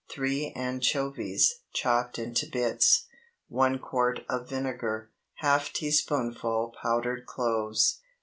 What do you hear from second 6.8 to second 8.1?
powdered cloves.